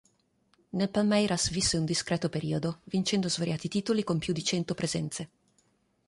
Nel 0.77 0.89
Palmeiras 0.95 1.43
visse 1.55 1.77
un 1.81 1.85
discreto 1.91 2.27
periodo, 2.27 2.79
vincendo 2.85 3.29
svariati 3.29 3.67
titoli 3.67 4.03
con 4.03 4.17
più 4.17 4.33
di 4.33 4.43
cento 4.43 4.73
presenze. 4.73 5.29